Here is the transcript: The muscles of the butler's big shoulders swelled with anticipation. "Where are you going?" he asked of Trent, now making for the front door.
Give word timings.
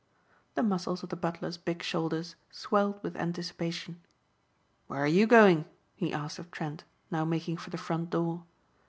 The 0.55 0.63
muscles 0.63 1.03
of 1.03 1.09
the 1.09 1.15
butler's 1.15 1.59
big 1.59 1.83
shoulders 1.83 2.35
swelled 2.49 3.03
with 3.03 3.15
anticipation. 3.15 4.01
"Where 4.87 4.99
are 5.01 5.05
you 5.05 5.27
going?" 5.27 5.65
he 5.95 6.11
asked 6.11 6.39
of 6.39 6.49
Trent, 6.49 6.83
now 7.11 7.23
making 7.23 7.57
for 7.57 7.69
the 7.69 7.77
front 7.77 8.09
door. 8.09 8.43